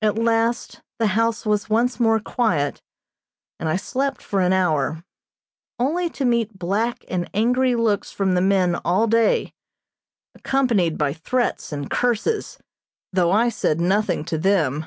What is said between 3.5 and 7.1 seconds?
and I slept for an hour, only to meet black